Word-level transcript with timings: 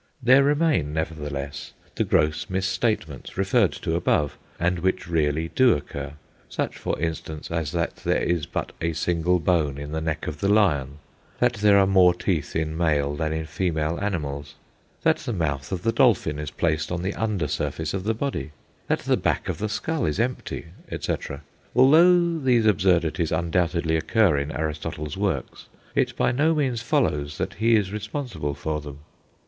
There 0.23 0.43
remain, 0.43 0.93
nevertheless, 0.95 1.73
the 1.93 2.03
gross 2.03 2.49
misstatements 2.49 3.37
referred 3.37 3.71
to 3.73 3.93
above, 3.95 4.35
and 4.59 4.79
which 4.79 5.07
really 5.07 5.49
do 5.49 5.73
occur. 5.73 6.13
Such, 6.49 6.75
for 6.75 6.99
instance, 6.99 7.51
as 7.51 7.71
that 7.73 7.97
there 7.97 8.23
is 8.23 8.47
but 8.47 8.71
a 8.81 8.93
single 8.93 9.37
bone 9.37 9.77
in 9.77 9.91
the 9.91 10.01
neck 10.01 10.25
of 10.25 10.39
the 10.39 10.49
lion; 10.49 10.97
that 11.37 11.53
there 11.53 11.77
are 11.77 11.85
more 11.85 12.15
teeth 12.15 12.55
in 12.55 12.75
male 12.75 13.15
than 13.15 13.31
in 13.31 13.45
female 13.45 13.99
animals; 14.01 14.55
that 15.03 15.17
the 15.17 15.33
mouth 15.33 15.71
of 15.71 15.83
the 15.83 15.91
dolphin 15.91 16.39
is 16.39 16.49
placed 16.49 16.91
on 16.91 17.03
the 17.03 17.13
under 17.13 17.47
surface 17.47 17.93
of 17.93 18.03
the 18.03 18.15
body; 18.15 18.49
that 18.87 19.01
the 19.01 19.15
back 19.17 19.47
of 19.47 19.59
the 19.59 19.69
skull 19.69 20.07
is 20.07 20.19
empty, 20.19 20.65
etc. 20.89 21.43
Although 21.75 22.39
these 22.39 22.65
absurdities 22.65 23.31
undoubtedly 23.31 23.95
occur 23.97 24.35
in 24.39 24.51
Aristotle's 24.51 25.15
works, 25.15 25.67
it 25.93 26.17
by 26.17 26.31
no 26.31 26.55
means 26.55 26.81
follows 26.81 27.37
that 27.37 27.53
he 27.53 27.75
is 27.75 27.93
responsible 27.93 28.55
for 28.55 28.81
them. 28.81 29.01